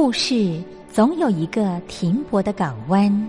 [0.00, 3.28] 故事总有一个停泊的港湾。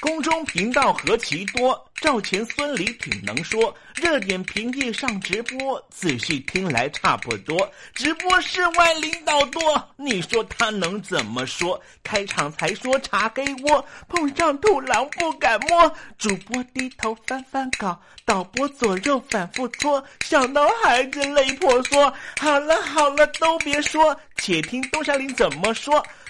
[0.00, 3.74] 宫中频道何其多，赵钱孙李挺能说。
[3.96, 7.68] 热点平地上直播，仔细听来差不多。
[7.94, 9.60] 直播室外领导多，
[9.96, 11.80] 你说他能怎么说？
[12.04, 15.92] 开场才说茶黑窝，碰上土狼不敢摸。
[16.16, 22.12] 主播低头翻翻稿，导播左右反复搓，想到孩子泪婆娑。
[22.40, 26.00] 好了好了，都别说，且听东山林怎么说。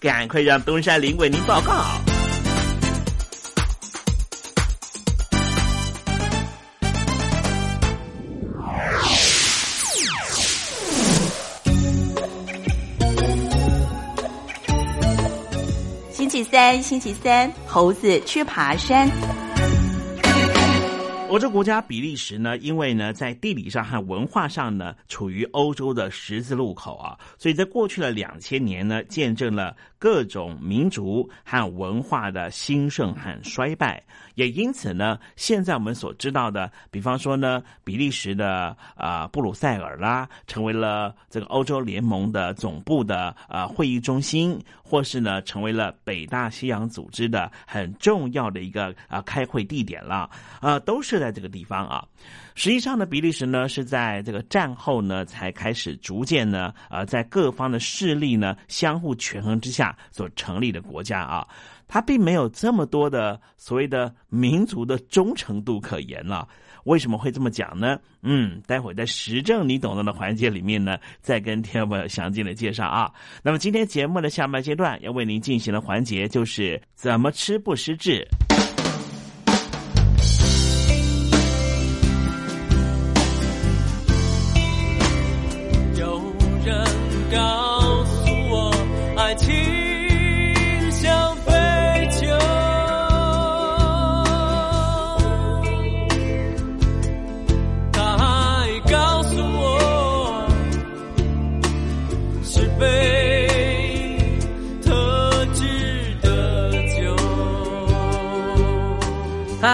[0.00, 1.84] 赶快让东山林为您报告。
[16.10, 19.06] 星期三，星期三，猴子去爬山。
[21.28, 34.02] 我这国家比利时呢，因为呢在地理上和文化上呢处于欧洲的十字路口啊，所以在过去的两千年呢，见证了各种民族和文化的兴盛和衰败。
[34.34, 50.30] 也因此呢，现在我们所知道的，比方说呢，比利时的啊布鲁塞尔啦，成为了这个欧洲联盟的总部的啊会议中心，或是呢成为了北大西洋组织的很重要的一个啊开会地点了，
[50.60, 52.02] 啊都是在这个地方啊。
[52.54, 61.46] 实际上呢，比利时呢是在这个战后呢才开始逐渐呢呃在各方的势力呢相互权衡之下所成立的国家啊。
[61.86, 66.46] 它并没有这么多的所谓的民族的忠诚度可言了。
[66.84, 67.98] 为什么会这么讲呢？
[68.22, 73.12] 嗯，待会在时政你懂得的环节里面呢，再跟听众朋友详尽的介绍啊。
[73.42, 78.26] 那么今天节目的下半阶段要为您进行的环节就是怎么吃不失智。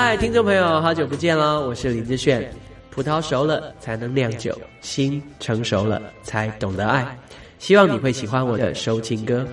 [0.08, 2.48] 嗨，听众朋友，好久不见了，我是林志炫。
[2.90, 7.18] 葡萄熟了才能酿酒，心成熟了才懂得爱。
[7.58, 9.44] 希望你会喜欢我的收情歌，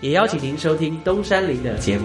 [0.00, 2.04] 也邀请您收听东山林的节目。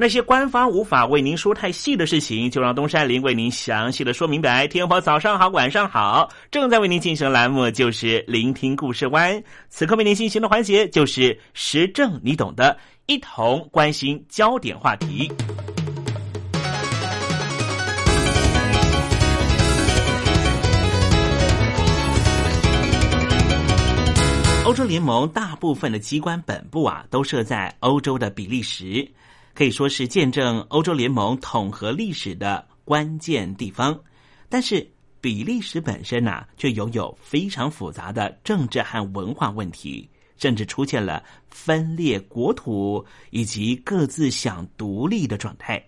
[0.00, 4.64] 那些官方无法为您说太细的事情，就让东山林为您详细的说明白。
[4.68, 9.42] 天婆早上好，晚上好，正在为您进行的栏目就是聆听故事湾。
[9.68, 15.28] 此刻为您进行的环节就是时政，你懂的，一同关心焦点话题。
[24.64, 29.10] 欧洲联盟大部分的机关本部啊，都设在欧洲的比利时。
[29.58, 34.00] 可以说是见证欧洲联盟统合历史的关键地方，
[34.48, 34.88] 但是
[35.20, 45.84] 比利时本身呐，却拥有非常复杂的政治和文化问题，甚至出现了分裂国土以及各自想独立的状态。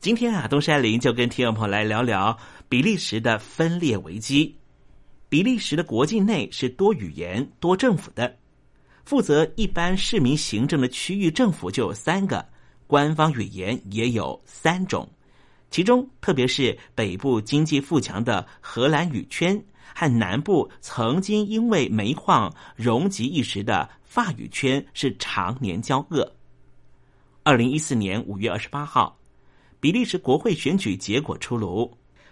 [0.00, 2.36] 今天啊，东山林就跟听众朋友来聊聊
[2.68, 4.54] 比利时的分裂危机。
[5.30, 8.36] 比利时的国境内是多语言、多政府的，
[9.06, 12.52] 负责一般市民行政的区域政府就有三个。
[12.86, 15.08] 官方语言也有三种，
[15.70, 19.60] 其中特别是北部经济富强的荷兰语圈
[19.94, 26.30] 和南部曾经因为煤矿荣极一时的法语圈是常年交恶。
[27.42, 29.18] 二零一四年五月二十八号，
[29.80, 31.90] 比利时国会选举结果出炉，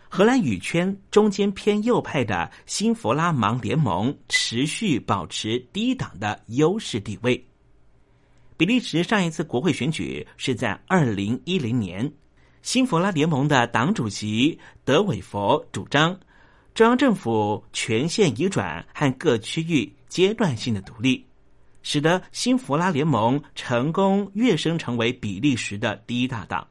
[0.08, 7.44] 荷兰语圈中间偏右派的新弗拉芒联盟持续保持低档的优势地位。
[8.62, 12.08] 比利时上一次国会选举是在二零一零年，
[12.62, 16.16] 新弗拉联盟的党主席德韦佛主张
[16.72, 21.26] 中央政府权限移转和各区域阶段性的独立，
[21.82, 26.64] 使得新弗拉联盟成功跃升成为比利时的第一大党。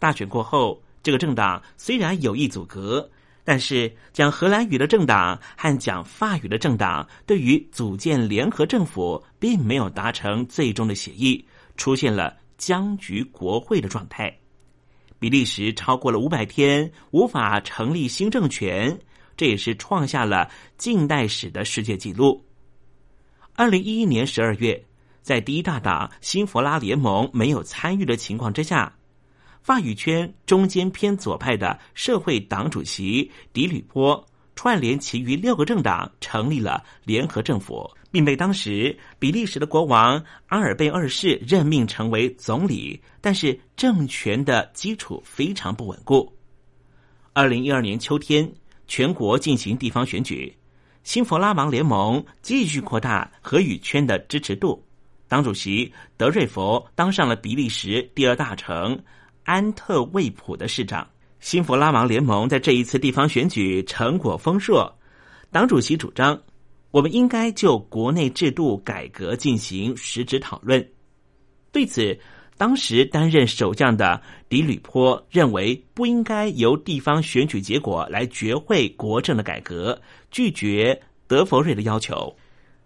[0.00, 3.08] 大选过后，这个政党虽然有意阻隔。
[3.50, 11.44] 但是，讲荷兰语的政党和讲法语的政党对于组建联合政府，并没有达成最终的协议，
[11.76, 14.32] 出现了僵局国会的状态。
[15.18, 18.96] 比利时超过了五百天无法成立新政权，
[19.36, 22.46] 这也是创下了近代史的世界纪录。
[23.56, 24.80] 二零一一年十二月，
[25.22, 28.94] 在第一大党新弗拉联盟没有参与的情况之下。
[29.62, 34.26] 法语圈中间偏左派的社会党主席迪吕波
[34.56, 46.30] 串联其余六个政党成立了联合政府，并被当时比利时的国王阿尔贝二世任命成为总理，但是政权的基础非常不稳固。
[47.32, 48.50] 二零一二年秋天，
[48.86, 50.54] 全国进行地方选举，
[51.04, 54.84] 新弗拉芒联盟继续扩大荷语圈的支持度，
[55.28, 58.98] 党主席德瑞佛当上了比利时第二大城。
[59.50, 61.04] 安特卫普的市长，
[61.40, 64.96] 新弗拉芒联盟在这一次地方选举成果丰硕。
[65.50, 66.40] 党主席主张，
[66.92, 70.88] 我们应该就国内制度改革进行实质讨论。
[71.72, 72.16] 对此，
[72.56, 82.32] 当时担任首相的迪吕坡认为，不应该由地方选举结果来决会国政的改革，拒绝德弗瑞的要求。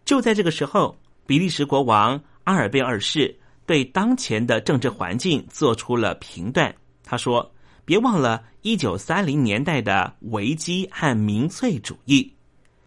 [0.06, 3.38] 就在这个时候，比利时国王阿尔贝二世。
[3.66, 6.75] 对当前的政治环境做出了评断。
[7.02, 7.52] 他说
[7.85, 12.33] ：“别忘了一九三零年代的危机和民粹主义。”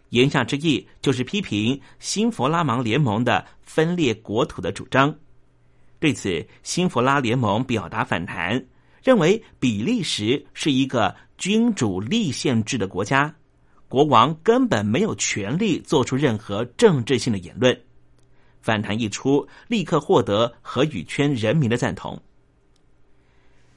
[0.10, 5.14] 言下之意就是批评新弗拉芒联盟的分裂国土的主张。
[6.00, 8.66] 对此，新弗拉联盟表达反弹，
[9.04, 13.36] 认为比利时是一个君主立宪制的国家，
[13.90, 17.78] 国王根本没有权利做出任何政治性的言论。
[18.68, 22.22] 反弹一出，立刻获得荷语圈人民的赞同。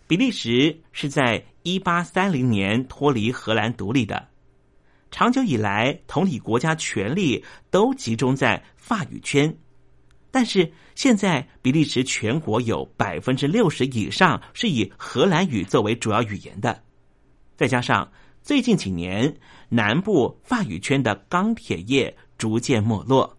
[0.09, 4.27] 比利时是在一八三零年脱离荷兰独立的，
[5.13, 9.57] 长久以来同理国家权力都集中在法语圈，
[10.33, 16.83] 但是现在比利时全国有百分之六十以上是以荷兰语作为主要语言的，
[17.57, 18.11] 再加上
[18.43, 19.33] 最近几年
[19.69, 23.37] 南部法语圈的钢铁业逐渐没落。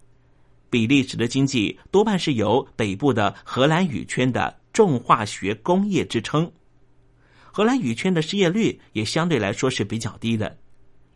[0.71, 6.49] 比利时的经济多半是由北部的荷兰语圈的重化学工业支撑，
[7.51, 10.57] 荷兰语圈的失业率也相对来说是比较低的，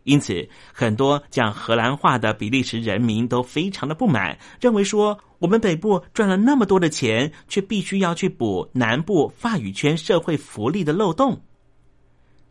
[0.03, 11.41] 因此很多讲荷兰话的比利时人民都非常的不满，认为说我们北部赚了那么多的钱，却必须要去补南部法语圈社会福利的漏洞。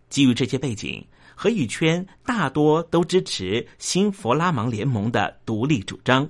[0.09, 6.27] 基于这些背景，荷语圈大多都支持新弗拉芒联盟的独立主张。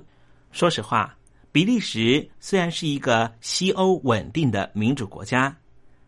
[0.55, 1.17] 说实话，
[1.51, 5.53] 比利时虽然是一个西欧稳定的民主国家，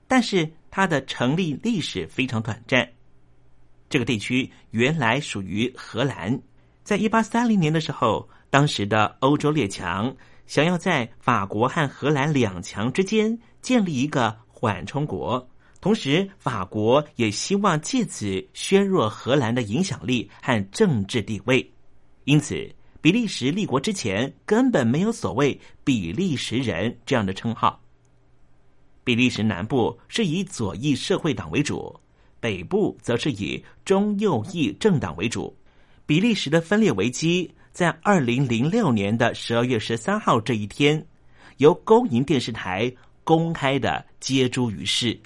[0.08, 2.90] 但是它的成立历史非常短暂。
[3.90, 6.40] 这个地区原来属于荷兰，
[6.82, 15.46] 在一八三零年的时候，当时的欧洲列强想要在法国和荷兰两强之间建立一个缓冲国，
[15.82, 21.70] 同时法国也希望借此削弱荷兰的影响力和政治地位。
[22.24, 22.74] 因此，
[23.08, 27.82] 比利时立国之前根本没有所谓“比利时人”这样的称号。
[29.06, 31.98] 比利时南部是以左翼社会党为主，
[32.42, 35.56] 北部则是以中右翼政党为主。
[36.06, 41.02] 比利时的分裂危机在二零零六年的十二月十三号这一天，
[41.60, 45.18] 由公营电视台公开的揭诸于世。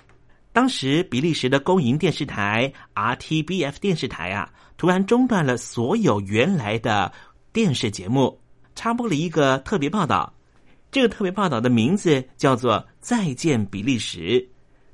[0.53, 7.11] 当时，比利时的公营电视台 RTBF 电视台啊，突然中断了所有原来的
[7.53, 8.39] 电视节目，
[8.75, 10.33] 插播了一个特别报道。
[10.89, 14.19] 这个特别报道的名字叫做《再见比利时》，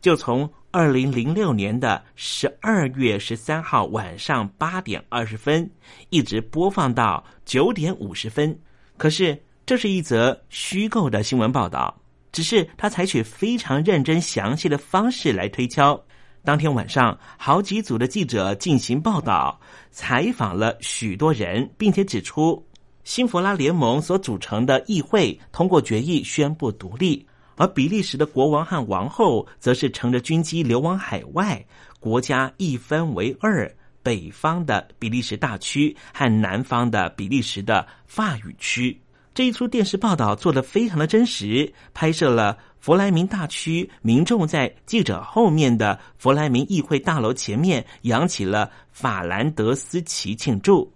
[0.02, 5.70] 就从二零零六年的十二月十三号晚上八点二十分，
[6.10, 8.60] 一直播放到九点五十分。
[8.98, 11.96] 可是，这是一则虚构的新闻报道，
[12.32, 16.04] 只是他采取非常认真详细的方式来推敲。
[16.48, 19.60] 当天晚上，好几组的记者进行报道，
[19.92, 22.66] 采访了许多人，并且指出。
[23.04, 27.28] 新佛拉联盟所组成的议会通过决议宣布独立，
[27.58, 31.62] 而比利时的国王和王后则是乘着军机流亡海外，
[32.00, 33.70] 国家一分为二，
[34.02, 38.98] 北方的比利时大区和南方的比利时的法语区。
[39.34, 50.90] 这一出电视报道做得非常的真实，拍摄了弗莱明大区民众在记者后面的弗莱明议会大楼前面扬起了法兰德斯旗庆祝。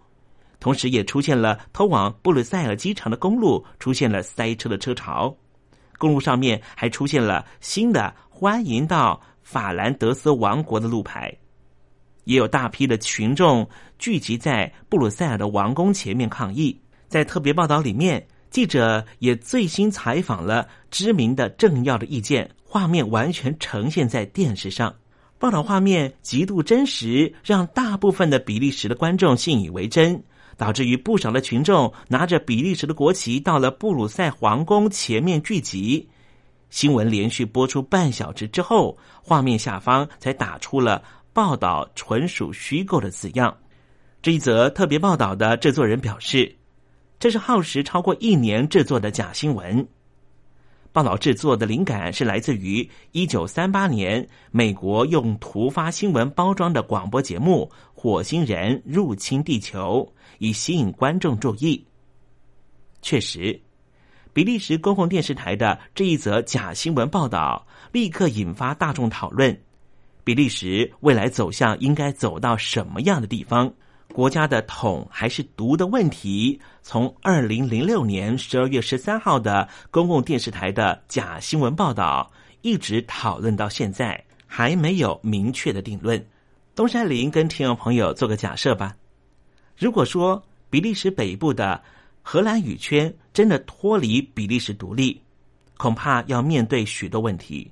[0.57, 5.35] 同时，也出现了通往布鲁塞尔机场的公路出现了塞车的车潮，
[5.97, 11.29] 公路上面还出现了新的欢迎到法兰德斯王国的路牌，
[12.23, 13.67] 也有大批的群众
[13.99, 16.79] 聚集在布鲁塞尔的王宫前面抗议。
[17.09, 24.93] 在特别报道里面，记者也最新采访了知名的政要的意见，画面完全呈现在电视上，
[25.39, 30.21] 报道画面极度真实，让大部分的比利时的观众信以为真。
[30.57, 36.07] 导致于不少的群众拿着比利时的国旗到了布鲁塞皇宫前面聚集。
[36.69, 41.01] 新闻连续播出半小时之后，画面下方才打出了
[41.33, 43.57] “报道纯属虚构”的字样。
[44.21, 46.55] 这一则特别报道的制作人表示，
[47.21, 49.87] 这是耗时超过一年制作的假新闻。
[50.91, 61.85] 报道制作的灵感是来自于一九三八年美国用突发新闻包装的广播节目《火星人入侵地球》，以吸引观众注意。
[63.03, 63.61] 确实，
[64.33, 69.55] 比利时公共电视台的这一则假新闻报道立刻引发大众讨论：
[70.23, 73.71] 比利时未来走向应该走到什么样的地方？
[74.11, 82.29] 国家的统还是独的问题，从二零零六年十二月十三号的公共电视台的假新闻报道，
[82.61, 86.23] 一直讨论到现在，还没有明确的定论。
[86.75, 88.95] 东山林跟听众朋友做个假设吧：
[89.77, 91.81] 如果说比利时北部的
[92.21, 95.21] 荷兰语圈真的脱离比利时独立，
[95.77, 97.71] 恐怕要面对许多问题，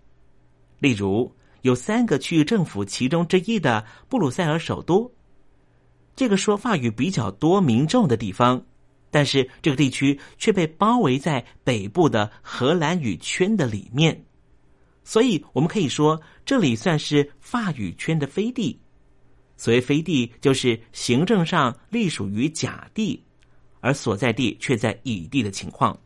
[0.80, 1.30] 例如
[1.62, 5.12] 有三个区域政府其中之一的布鲁塞尔首都。
[6.20, 8.62] 这个说法语比较多民众的地方，
[9.10, 14.26] 但是这个地区却被包围在北部的荷兰语圈的里面，
[15.06, 18.78] 所以我们可以说这里算是法语圈的飞地。
[19.56, 23.24] 所谓飞地，就是行政上隶属于甲地，
[23.80, 25.98] 而所在地却在乙地的情况。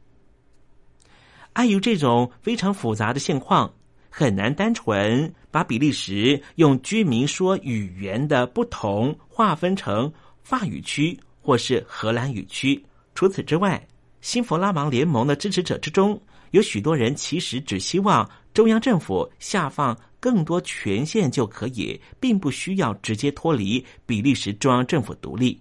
[1.53, 3.73] 碍于这种非常复杂的现况。
[4.15, 12.79] 很难单纯把比利时用居民说语言的不同划分成法语区或是荷兰语区。
[13.15, 13.83] 除此之外，
[14.21, 16.21] 新弗拉芒联盟的支持者之中，
[16.51, 25.59] 有许多人其实只希望中央政府下放更多权限就可以，并不需要直接脱离比利时中央政府独立。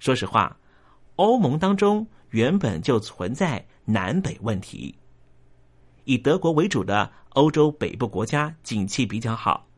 [0.00, 0.58] 说实话，
[1.14, 4.92] 欧盟当中原本就存在南北问题。
[6.08, 9.68] 以德国为主的欧洲北部国家景气比较好，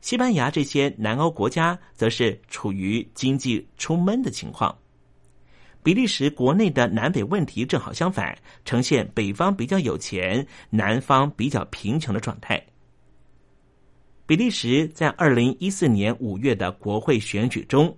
[0.00, 4.74] 西班牙这些南欧国家则是处于经济出闷的情况。
[5.82, 8.34] 比利时国内的南北问题正好相反，
[8.64, 12.64] 呈现北方比较有钱，南方比较贫穷的状态。
[14.24, 17.94] 比利时在二零一四年五月的国会选举中，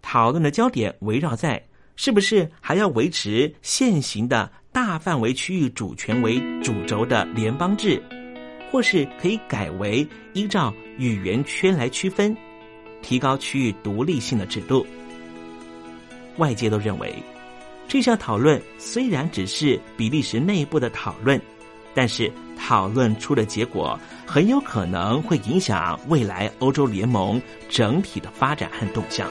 [0.00, 1.62] 讨论的焦点围绕在
[1.96, 4.50] 是不是还要维持现行的。
[4.74, 8.02] 大范围区域主权为主轴的联邦制
[8.72, 12.36] 或是可以改为依照语言圈来区分
[13.00, 14.84] 提高区域独立性的制度。
[16.38, 17.14] 外界都认为
[17.86, 21.40] 这项讨论虽然只是比利时内部的讨论
[21.94, 29.30] 但是讨论出的结果很有可能会影响未来欧洲联盟整体的发展和动向。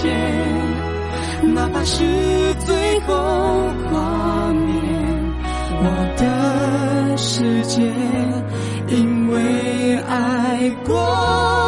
[0.00, 0.14] 界，
[1.42, 2.04] 哪怕是
[2.64, 3.14] 最后
[3.90, 4.76] 画面，
[5.82, 5.84] 我
[6.16, 7.82] 的世界
[8.88, 11.67] 因为爱过。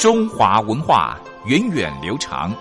[0.00, 2.54] 中华文化源远流长，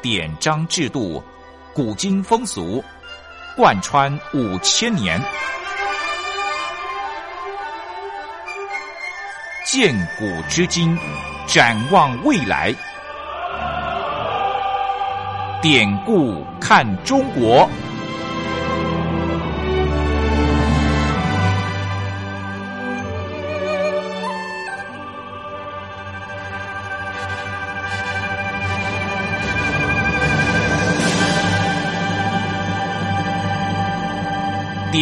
[0.00, 1.22] 典章制度、
[1.74, 2.82] 古今风俗
[3.54, 5.22] 贯穿五千年，
[9.66, 10.98] 鉴古知今，
[11.46, 12.74] 展望未来。
[15.60, 17.68] 典故看中国。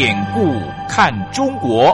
[0.00, 1.92] 典故看中国。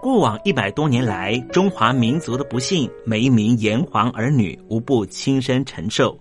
[0.00, 6.18] 过往一百多年来，中华民族的不幸，每一名炎黄儿女无不亲身承受。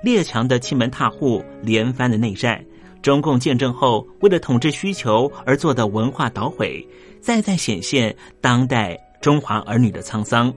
[0.00, 2.64] 列强的欺门踏户，连番的内战，
[3.04, 6.82] 中共建政后为了统治需求而做的文化捣毁，
[7.20, 10.50] 再再显现当代中华儿女的沧桑。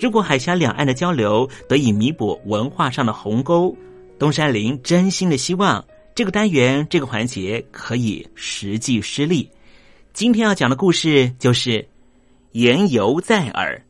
[0.00, 3.72] 如果海峡两岸的交流得以弥补文化上的鸿沟，
[4.18, 9.48] 东山林真心的希望这个单元这个环节可以实际施力。
[10.12, 11.88] 今天要讲的故事就是。
[12.52, 13.82] 言犹在耳，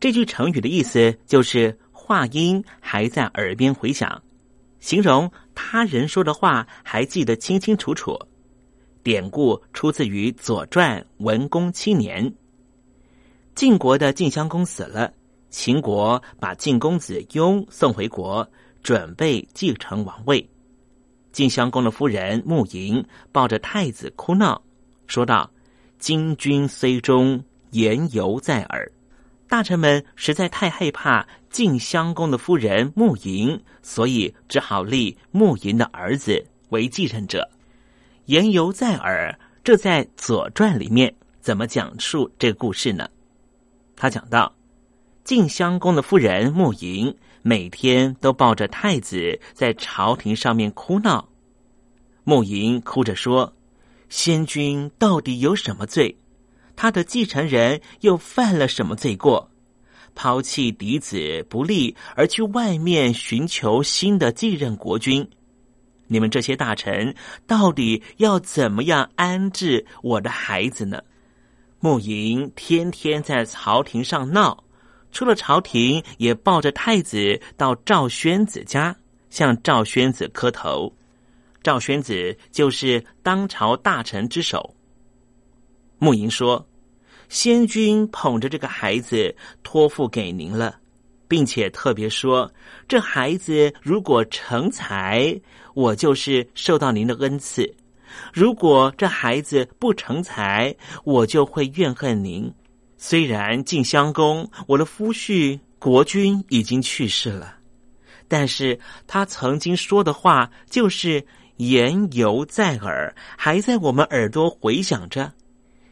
[0.00, 4.20] 这句成语的意思就是话音还在耳边回响，
[4.80, 8.18] 形容他人说的话还记得清清楚楚。
[9.02, 12.34] 典故出自于《左传》文公七年，
[13.54, 15.12] 晋国的晋襄公死了，
[15.50, 18.48] 秦国把晋公子雍送回国，
[18.82, 20.48] 准备继承王位。
[21.32, 24.62] 晋襄公的夫人穆莹抱着太子哭闹，
[25.06, 25.50] 说道
[25.98, 28.92] ：“今君虽忠。”言犹在耳，
[29.48, 37.48] 大臣们实在太害怕晋襄公的夫人穆莹，所以只好立穆莹的儿子为继任者。
[38.24, 43.08] 言犹在耳，这在《左传》里面怎么讲述这个故事呢？
[43.94, 44.52] 他讲到，
[45.22, 51.28] 晋襄公的夫人穆莹每天都抱着太子在朝廷上面哭闹。
[52.24, 53.54] 穆莹哭着说
[54.10, 56.18] ：“先君到底有什么罪？”
[56.74, 59.52] 他的继承人又犯了什么罪过？
[60.14, 65.28] 抛弃嫡子不利，而去外面寻求新的继任国君？
[66.06, 67.14] 你们这些大臣
[67.46, 71.02] 到底要怎么样安置我的孩子呢？
[71.80, 74.64] 穆莹天天在朝廷上闹，
[75.12, 78.94] 出了朝廷也抱着太子到赵宣子家
[79.30, 80.94] 向赵宣子磕头。
[81.62, 84.74] 赵宣子就是当朝大臣之首。
[85.98, 86.66] 穆莹说
[87.34, 90.76] ：“先君捧着这个孩子托付给您了，
[91.26, 92.48] 并且特别说，
[92.86, 95.36] 这孩子如果成才，
[95.74, 97.64] 我就是受到您的恩赐；
[98.32, 100.72] 如果这孩子不成才，
[101.02, 102.54] 我就会怨恨您。
[102.96, 107.56] 虽然晋襄公我的夫婿国君已经去世了，
[108.28, 108.78] 但是
[109.08, 111.26] 他曾经说的话就是
[111.56, 115.32] 言犹在耳，还在我们耳朵回响着。”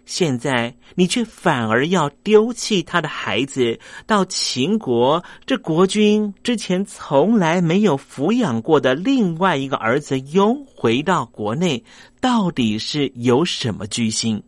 [0.05, 11.83] 现在你却反而要丢弃他的孩子，到秦国这国君之前从来没有抚养过的另外一个儿子拥回到国内，
[12.21, 14.43] 到底是有什么居心？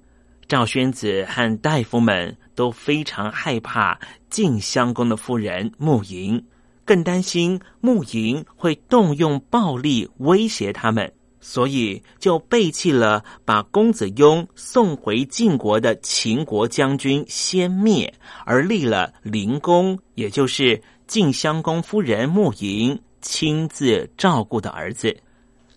[0.47, 3.99] 赵宣子和大夫们都非常害怕
[4.29, 6.45] 晋襄公的夫人穆莹，
[6.85, 11.11] 更担心穆莹会动用暴力威胁他们。
[11.47, 18.11] 所以就背弃了把公子雍送回晋国的秦国将军先灭，
[18.47, 25.15] 而立了灵公，也就是晋襄公夫人穆莹亲自照顾的儿子。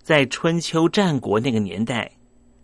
[0.02, 2.10] 在春秋战国那个年代，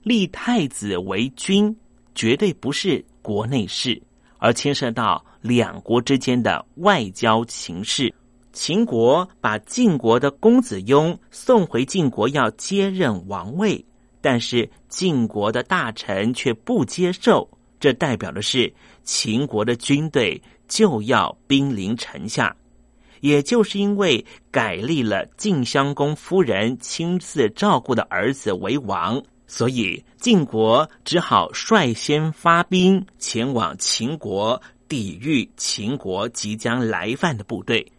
[0.01, 1.75] 立太子为君
[2.15, 4.01] 绝对不是国内事，
[4.37, 8.15] 而牵涉到两国之间的外交情势。
[8.53, 13.83] 秦国把晋国的公子雍送回晋国，要接任王位，
[14.21, 17.49] 但是晋国的大臣却不接受，
[17.79, 18.71] 这代表的是
[19.03, 22.55] 秦国的军队就要兵临城下。
[23.21, 37.91] 也就是因为改立了晋襄公夫人亲自照顾的儿子为王，所以晋国只好率先发兵前往秦国，抵御秦国即将来犯的部队。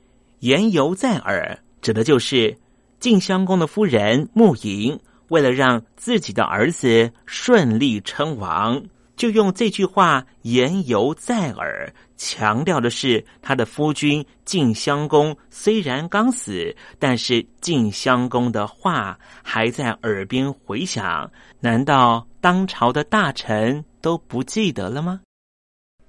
[0.45, 2.55] 言犹在耳，指的就是
[3.01, 8.83] 晋襄公的夫人穆莹，为了让自己的儿子顺利称王，
[9.17, 21.33] 就用这句话言犹在耳，强调的是他的夫君晋襄公虽然刚死，但是晋襄公的话还在耳边回响。
[21.59, 25.23] 难道当朝的大臣都不记得了吗？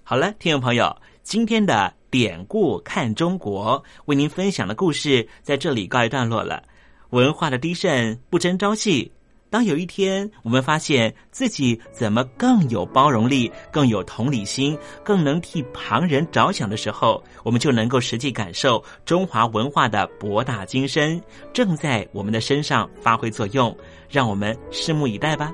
[0.04, 6.64] 好了，听众朋友，今天的典故看中国为您分享的故事在这里告一段落了。
[7.12, 9.12] 文化的低盛不争朝气。
[9.48, 21.22] 当有一天我们发现自己怎么更有包容力、更有同理心、更能替旁人着想的时候，我们就能够实际感受中华文化的博大精深
[21.54, 23.74] 正在我们的身上发挥作用。
[24.10, 25.54] 让我们拭目以待吧。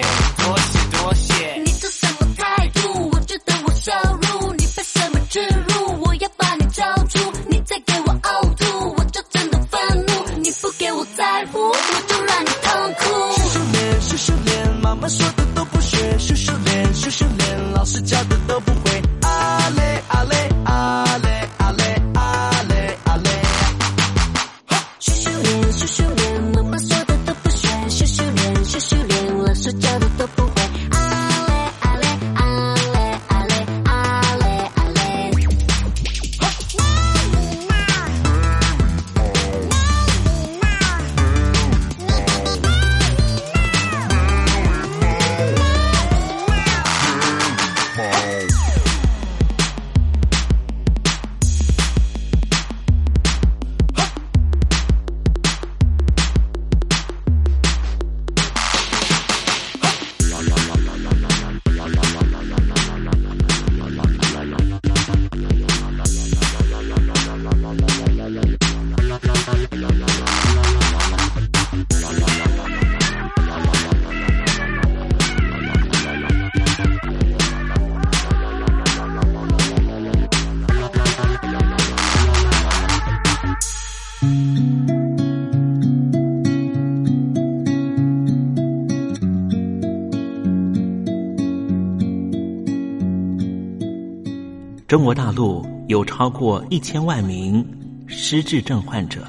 [94.91, 97.65] 中国大陆有超过一千万名
[98.07, 99.25] 失智症患者，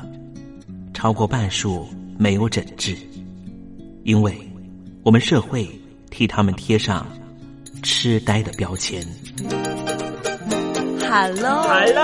[0.92, 1.86] 超过半数
[2.18, 2.96] 没有诊治，
[4.02, 4.36] 因为
[5.04, 5.70] 我们社会
[6.10, 7.06] 替他们贴上
[7.80, 9.06] 痴呆的标签。
[11.08, 12.02] Hello，Hello，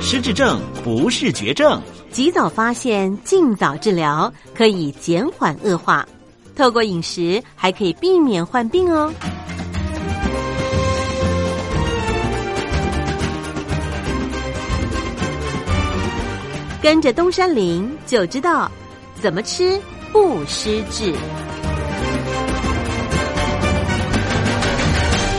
[0.00, 1.78] 失智症不是绝症，
[2.10, 6.08] 及早发现，尽早治疗，可以减缓恶化。
[6.56, 9.12] 透过饮食，还可以避免患病哦。
[16.82, 18.70] 跟着东山林就知道
[19.16, 19.78] 怎么吃
[20.12, 21.14] 不失智。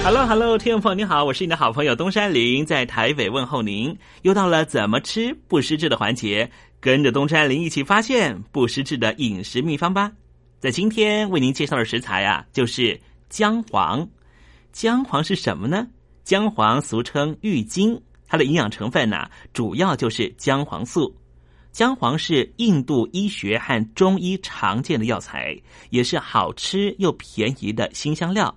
[0.03, 3.97] Hello Hello，听众朋友你好，我是你的好朋友东山林，在台北问候您。
[4.21, 6.47] 又到了怎么吃不失智的环节，
[6.79, 10.11] 跟着东山林一起发现不失智的饮食秘方吧。
[10.59, 14.07] 在今天为您介绍的食材啊，就是姜黄。
[14.71, 15.87] 姜黄是什么呢？
[16.23, 21.11] 姜黄俗称郁金，它的营养成分呢、主要就是姜黄素。
[21.71, 25.57] 姜黄是印度医学和中医常见的药材，
[25.89, 28.53] 也是好吃又便宜的新香料。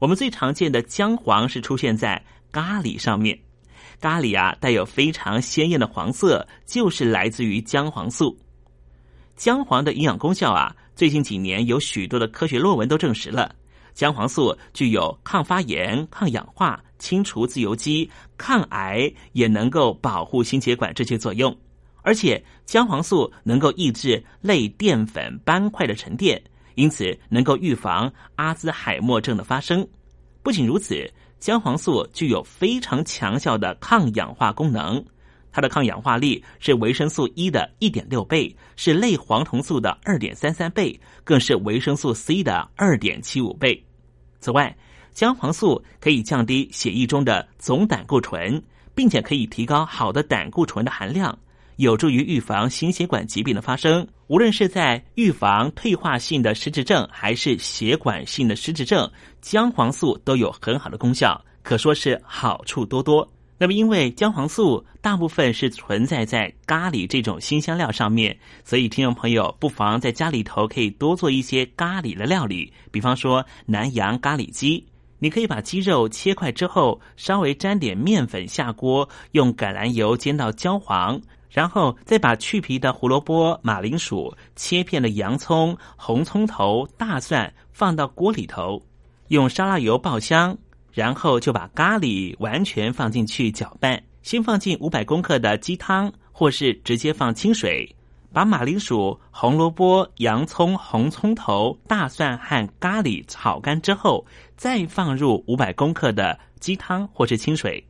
[0.00, 3.38] 我们最常见的姜黄是出现在咖喱上面，
[4.00, 8.36] 咖喱啊带有非常鲜艳的黄色，就是来自于姜黄素。
[9.36, 13.54] 姜黄的营养功效啊，最近几年有许多的科学论文都证实了，
[13.94, 21.56] 姜黄素具有抗发炎、抗氧化、清除自由基、抗癌，也能够保护心血管这些作用。
[22.06, 26.40] 而且姜黄素能够抑制类淀粉斑块的沉淀。
[26.76, 29.84] 因此，能够预防阿兹海默症的发生。
[30.40, 35.04] 不仅如此，姜黄素具有非常强效的抗氧化功能，
[35.50, 43.84] 它的抗氧化力是维生素 E 的一点六倍，是类黄酮素的二点三三倍，更是维生素 C 的二点七五倍。
[44.38, 44.76] 此外，
[45.12, 48.62] 姜黄素可以降低血液中的总胆固醇，
[48.94, 51.36] 并且可以提高好的胆固醇的含量。
[51.76, 59.10] 有助于预防心血管疾病的发生，无论是在预防退化性的失智症，还是血管性的失智症，
[59.40, 63.30] 姜黄素都有很好的功效，可说是好处多多。
[63.58, 74.86] 那么，因为姜黄素大部分是存在在咖喱这种新香料上面，所以听众朋友不妨在家里头可以多做一些咖喱的料理，比方说南洋咖喱鸡。
[75.18, 81.18] 你可以把鸡肉切块之后，稍微沾点面粉下锅，用橄榄油煎到焦黄。
[81.56, 88.82] 然后再把去皮的胡萝卜、马铃薯、切片的洋葱、红葱头、大蒜放到锅里头，
[89.28, 90.54] 用沙拉油爆香，
[90.92, 93.98] 然后就把咖喱完全放进去搅拌。
[94.20, 97.90] 先放进五百公克的鸡汤，或是直接放清水。
[98.34, 104.22] 把马铃薯、红萝卜、洋葱、红葱头、大蒜和咖喱炒干之后，
[104.58, 107.82] 再放入五百公克的鸡汤或是清水。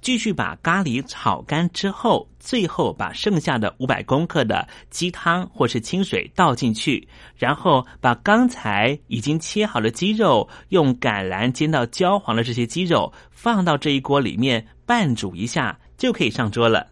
[0.00, 16.86] 继续把咖喱炒干之后，最后把剩下的五百公克的鸡汤或是清水倒进去，然后把刚才已经切好的鸡肉，用橄榄煎到焦黄的这些鸡肉放到这一锅里面拌煮一下，就可以上桌了。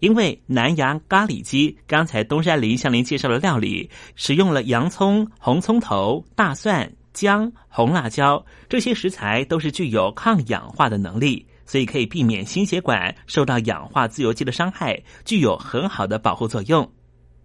[0.00, 11.46] 因为南洋咖喱鸡，刚才东山林向您介绍的料理，使用了洋葱、红葱头、大蒜、姜、红辣椒这些食材，都是具有抗氧化的能力。
[11.68, 16.90] 所以可以避免心血管受到氧化自由基的伤害，具有很好的保护作用。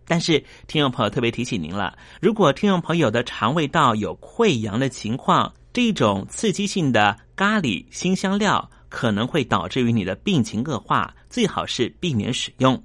[0.07, 12.81] 但是，听众朋友特别提醒您了：如果听众朋友的肠胃道有溃疡的情况，这种刺激性的咖喱新香料可能会导致于你的病情恶化，最好是避免使用。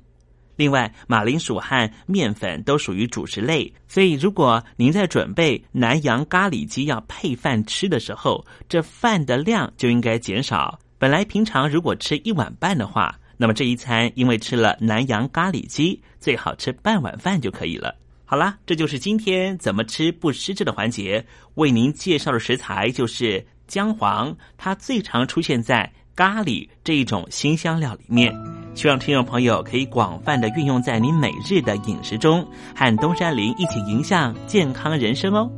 [0.57, 10.77] 另外，马铃薯和面粉都属于主食类，所以如果您在准备南洋咖喱鸡要配饭吃的时候，这饭的量就应该减少。
[10.99, 17.95] 本来平常如果吃一碗半的话，那么这一餐因为吃了南洋咖喱鸡，最好吃半碗饭就可以了。
[18.25, 21.25] 好啦，这就是今天怎么吃不失智的环节。
[21.55, 28.35] 为您介绍的食材就是姜黄，它最常出现在咖喱这一种新香料里面。
[28.75, 32.45] 希望听众朋友可以广泛的运用在你每日的饮食中，
[32.75, 35.49] 和东山林一起迎向健康人生哦。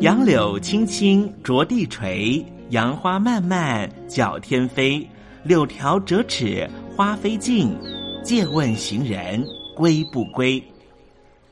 [0.00, 5.06] 杨柳青青着地垂，杨花漫漫搅天飞。
[5.44, 7.76] 柳条折尺花飞尽，
[8.24, 9.46] 借问行人
[9.76, 10.58] 归不归？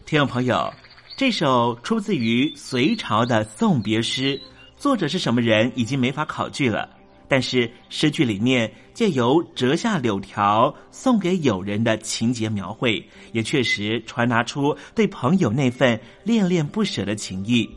[0.07, 0.73] 听众朋友，
[1.15, 4.41] 这首出自于隋朝的送别诗，
[4.79, 6.89] 作者是什么人已经没法考据了。
[7.29, 17.69] 但是诗句里面借由折下柳条送给友人的情节描绘，也确实传达出对朋友那份恋恋不舍的情谊。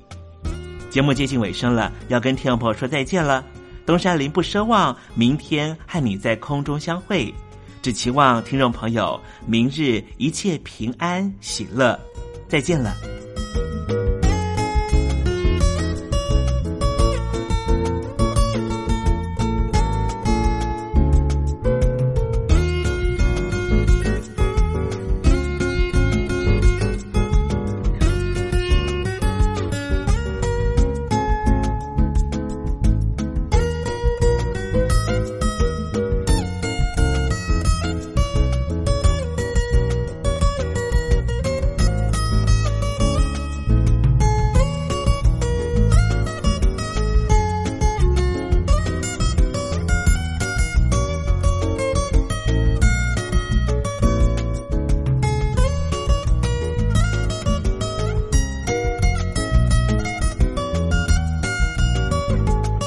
[0.91, 3.43] 节目接近尾声了，要跟听众朋友说再见了。
[3.85, 7.33] 东山林不奢望明天和你在空中相会，
[7.81, 11.97] 只期望听众朋友明日一切平安喜乐。
[12.49, 12.93] 再见了。